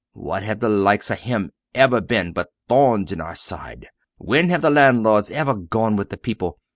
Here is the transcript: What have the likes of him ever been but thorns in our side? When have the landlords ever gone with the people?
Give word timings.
What 0.13 0.41
have 0.41 0.61
the 0.61 0.67
likes 0.67 1.11
of 1.11 1.19
him 1.19 1.51
ever 1.75 2.01
been 2.01 2.33
but 2.33 2.49
thorns 2.67 3.11
in 3.11 3.21
our 3.21 3.35
side? 3.35 3.89
When 4.17 4.49
have 4.49 4.63
the 4.63 4.71
landlords 4.71 5.29
ever 5.29 5.53
gone 5.53 5.95
with 5.95 6.09
the 6.09 6.17
people? 6.17 6.57